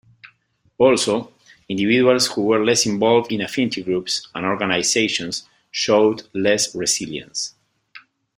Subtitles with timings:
[0.79, 1.31] Also,
[1.69, 7.53] individuals who were less involved in affinity groups and organisations showed less resilience.